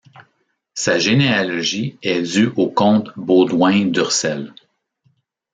Sa 0.73 0.97
généalogie 0.97 1.99
est 2.01 2.23
due 2.23 2.49
au 2.55 2.67
comte 2.71 3.11
Baudouin 3.17 3.85
d’Ursel. 3.85 4.51